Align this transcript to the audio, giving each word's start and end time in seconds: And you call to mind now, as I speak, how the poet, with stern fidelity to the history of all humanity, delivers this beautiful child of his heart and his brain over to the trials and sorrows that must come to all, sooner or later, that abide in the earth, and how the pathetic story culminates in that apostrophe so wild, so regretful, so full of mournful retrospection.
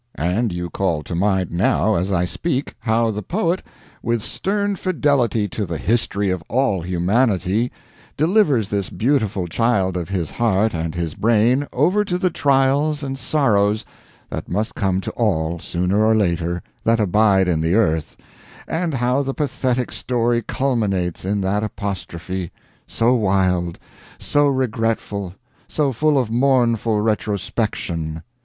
And 0.15 0.51
you 0.51 0.71
call 0.71 1.03
to 1.03 1.13
mind 1.13 1.51
now, 1.51 1.93
as 1.93 2.11
I 2.11 2.25
speak, 2.25 2.73
how 2.79 3.11
the 3.11 3.21
poet, 3.21 3.61
with 4.01 4.23
stern 4.23 4.75
fidelity 4.75 5.47
to 5.49 5.63
the 5.63 5.77
history 5.77 6.31
of 6.31 6.41
all 6.49 6.81
humanity, 6.81 7.71
delivers 8.17 8.69
this 8.69 8.89
beautiful 8.89 9.45
child 9.45 9.95
of 9.95 10.09
his 10.09 10.31
heart 10.31 10.73
and 10.73 10.95
his 10.95 11.13
brain 11.13 11.67
over 11.71 12.03
to 12.03 12.17
the 12.17 12.31
trials 12.31 13.03
and 13.03 13.19
sorrows 13.19 13.85
that 14.31 14.49
must 14.49 14.73
come 14.73 15.01
to 15.01 15.11
all, 15.11 15.59
sooner 15.59 16.03
or 16.03 16.15
later, 16.17 16.63
that 16.83 16.99
abide 16.99 17.47
in 17.47 17.61
the 17.61 17.75
earth, 17.75 18.17
and 18.67 18.95
how 18.95 19.21
the 19.21 19.35
pathetic 19.35 19.91
story 19.91 20.41
culminates 20.41 21.25
in 21.25 21.41
that 21.41 21.63
apostrophe 21.63 22.51
so 22.87 23.13
wild, 23.13 23.77
so 24.17 24.47
regretful, 24.47 25.35
so 25.67 25.93
full 25.93 26.17
of 26.17 26.31
mournful 26.31 27.01
retrospection. 27.01 28.23